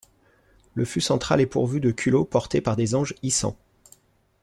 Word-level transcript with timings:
Le 0.73 0.83
fût 0.83 0.99
central 0.99 1.41
est 1.41 1.45
pourvu 1.45 1.79
de 1.79 1.91
culots 1.91 2.25
portés 2.25 2.59
par 2.59 2.75
des 2.75 2.95
anges 2.95 3.13
issants. 3.21 3.55